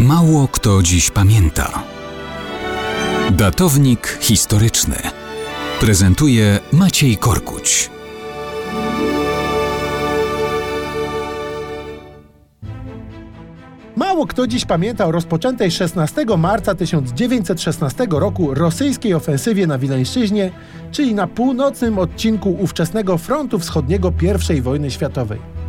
[0.00, 1.82] Mało kto dziś pamięta.
[3.30, 4.96] Datownik historyczny
[5.80, 7.90] prezentuje Maciej Korkuć.
[13.96, 20.50] Mało kto dziś pamięta o rozpoczętej 16 marca 1916 roku rosyjskiej ofensywie na Wileńszczyźnie,
[20.92, 24.12] czyli na północnym odcinku ówczesnego frontu wschodniego
[24.54, 25.59] I wojny światowej.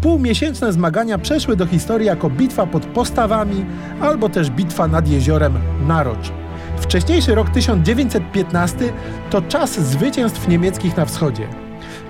[0.00, 3.64] Półmiesięczne zmagania przeszły do historii jako bitwa pod postawami
[4.00, 6.32] albo też bitwa nad jeziorem Narocz.
[6.78, 8.92] Wcześniejszy rok 1915
[9.30, 11.48] to czas zwycięstw niemieckich na wschodzie.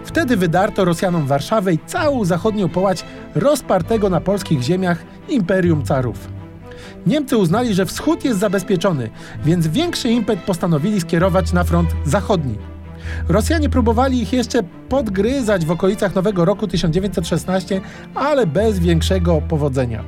[0.04, 3.04] Wtedy wydarto Rosjanom Warszawę i całą zachodnią połać
[3.34, 6.28] rozpartego na polskich ziemiach Imperium Carów.
[7.06, 9.10] Niemcy uznali, że wschód jest zabezpieczony,
[9.44, 12.58] więc większy impet postanowili skierować na front zachodni.
[13.28, 17.80] Rosjanie próbowali ich jeszcze podgryzać w okolicach Nowego Roku 1916,
[18.14, 20.04] ale bez większego powodzenia.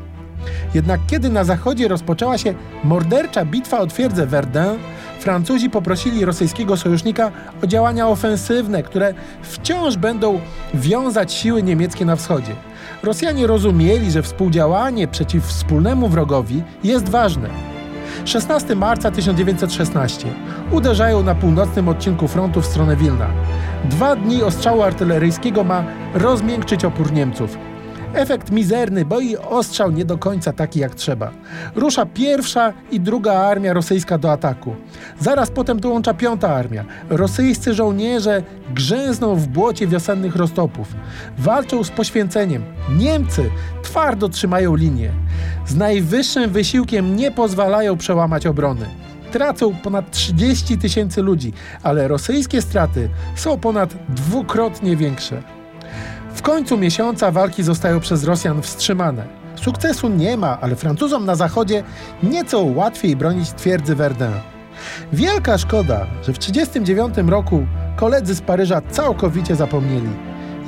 [0.75, 4.79] Jednak kiedy na zachodzie rozpoczęła się mordercza bitwa o twierdzę Verdun,
[5.21, 7.31] Francuzi poprosili rosyjskiego sojusznika
[7.65, 10.41] o działania ofensywne, które wciąż będą
[10.75, 12.53] wiązać siły niemieckie na wschodzie.
[13.03, 17.78] Rosjanie rozumieli, że współdziałanie przeciw wspólnemu wrogowi jest ważne.
[18.25, 20.29] 16 marca 1916
[20.71, 23.29] uderzają na północnym odcinku frontu w stronę Wilna.
[23.85, 25.85] Dwa dni ostrzału artyleryjskiego ma
[26.15, 27.59] rozmiękczyć opór Niemców.
[28.15, 31.31] Efekt mizerny, bo i ostrzał nie do końca taki jak trzeba.
[31.75, 34.77] Rusza pierwsza i druga armia rosyjska do ataku.
[35.21, 36.85] Zaraz potem dołącza piąta armia.
[37.11, 38.43] Rosyjscy żołnierze
[38.75, 40.89] grzęzną w błocie wiosennych roztopów.
[41.39, 42.65] Walczą z poświęceniem.
[42.97, 43.51] Niemcy
[43.83, 45.11] twardo trzymają linię.
[45.69, 48.87] Z najwyższym wysiłkiem nie pozwalają przełamać obrony
[49.29, 51.53] tracą ponad 30 tysięcy ludzi,
[51.83, 55.43] ale rosyjskie straty są ponad dwukrotnie większe.
[56.35, 59.27] W końcu miesiąca walki zostają przez Rosjan wstrzymane.
[59.57, 61.83] Sukcesu nie ma, ale Francuzom na zachodzie
[62.23, 64.33] nieco łatwiej bronić twierdzy Verdun.
[65.13, 67.67] Wielka szkoda, że w 1939 roku
[67.97, 70.11] koledzy z Paryża całkowicie zapomnieli,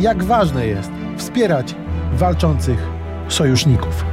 [0.00, 1.74] jak ważne jest wspierać
[2.12, 2.78] walczących
[3.28, 4.04] sojuszników.